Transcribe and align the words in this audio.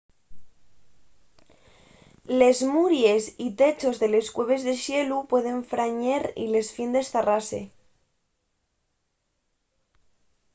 les 2.39 2.57
muries 2.75 3.23
y 3.45 3.47
techos 3.61 3.99
de 4.01 4.07
les 4.13 4.27
cueves 4.35 4.63
de 4.67 4.75
xelu 4.83 5.17
pueden 5.31 5.59
frañer 5.71 6.23
y 6.43 6.45
les 6.53 6.67
fiendes 6.75 7.07
zarrase 7.13 7.61